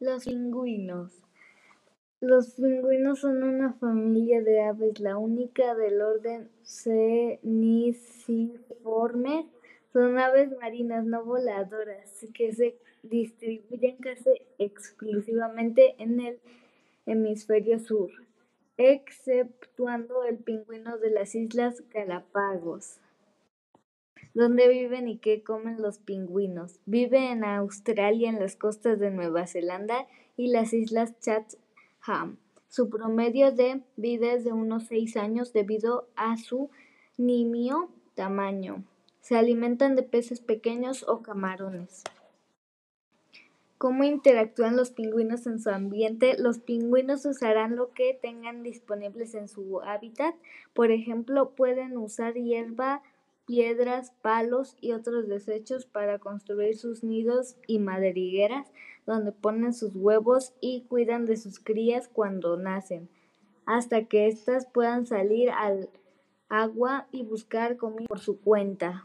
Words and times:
Los 0.00 0.24
pingüinos. 0.24 1.22
Los 2.20 2.54
pingüinos 2.54 3.20
son 3.20 3.44
una 3.44 3.74
familia 3.74 4.42
de 4.42 4.60
aves, 4.60 4.98
la 4.98 5.16
única 5.16 5.76
del 5.76 6.02
orden 6.02 6.50
Ctenixiformes. 6.64 9.46
Son 9.92 10.18
aves 10.18 10.50
marinas 10.58 11.04
no 11.04 11.24
voladoras 11.24 12.26
que 12.34 12.52
se 12.52 12.76
distribuyen 13.04 13.98
casi 13.98 14.30
exclusivamente 14.58 15.94
en 15.98 16.20
el 16.20 16.40
hemisferio 17.06 17.78
sur, 17.78 18.10
exceptuando 18.76 20.24
el 20.24 20.38
pingüino 20.38 20.98
de 20.98 21.10
las 21.10 21.36
Islas 21.36 21.84
Galápagos. 21.90 22.98
¿Dónde 24.34 24.66
viven 24.66 25.06
y 25.06 25.18
qué 25.18 25.44
comen 25.44 25.80
los 25.80 25.98
pingüinos? 25.98 26.80
Vive 26.86 27.30
en 27.30 27.44
Australia, 27.44 28.28
en 28.28 28.40
las 28.40 28.56
costas 28.56 28.98
de 28.98 29.12
Nueva 29.12 29.46
Zelanda 29.46 30.08
y 30.36 30.48
las 30.48 30.72
Islas 30.72 31.14
Chatham. 31.20 32.38
Su 32.68 32.90
promedio 32.90 33.52
de 33.52 33.82
vida 33.96 34.32
es 34.32 34.42
de 34.42 34.52
unos 34.52 34.88
6 34.88 35.16
años 35.18 35.52
debido 35.52 36.08
a 36.16 36.36
su 36.36 36.68
nimio 37.16 37.90
tamaño. 38.16 38.82
Se 39.20 39.36
alimentan 39.36 39.94
de 39.94 40.02
peces 40.02 40.40
pequeños 40.40 41.04
o 41.06 41.22
camarones. 41.22 42.02
¿Cómo 43.78 44.02
interactúan 44.02 44.76
los 44.76 44.90
pingüinos 44.90 45.46
en 45.46 45.60
su 45.60 45.70
ambiente? 45.70 46.36
Los 46.38 46.58
pingüinos 46.58 47.24
usarán 47.24 47.76
lo 47.76 47.92
que 47.92 48.18
tengan 48.20 48.64
disponibles 48.64 49.34
en 49.34 49.46
su 49.46 49.80
hábitat. 49.82 50.34
Por 50.72 50.90
ejemplo, 50.90 51.50
pueden 51.50 51.96
usar 51.96 52.34
hierba, 52.34 53.02
piedras, 53.46 54.12
palos 54.22 54.76
y 54.80 54.92
otros 54.92 55.28
desechos 55.28 55.86
para 55.86 56.18
construir 56.18 56.76
sus 56.76 57.04
nidos 57.04 57.56
y 57.66 57.78
madrigueras 57.78 58.70
donde 59.06 59.32
ponen 59.32 59.74
sus 59.74 59.94
huevos 59.94 60.54
y 60.60 60.84
cuidan 60.88 61.26
de 61.26 61.36
sus 61.36 61.60
crías 61.60 62.08
cuando 62.08 62.56
nacen, 62.56 63.08
hasta 63.66 64.04
que 64.04 64.28
éstas 64.28 64.66
puedan 64.72 65.06
salir 65.06 65.50
al 65.50 65.90
agua 66.48 67.06
y 67.12 67.22
buscar 67.22 67.76
comida 67.76 68.06
por 68.06 68.20
su 68.20 68.40
cuenta. 68.40 69.04